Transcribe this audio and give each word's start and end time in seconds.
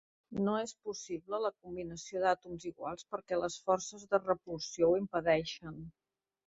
No 0.45 0.53
és 0.59 0.71
possible 0.87 1.39
la 1.43 1.51
combinació 1.65 2.23
d'àtoms 2.25 2.67
iguals 2.73 3.07
perquè 3.13 3.41
les 3.43 3.61
forces 3.69 4.09
de 4.15 4.23
repulsió 4.27 4.93
ho 4.93 5.01
impedeixen. 5.07 5.83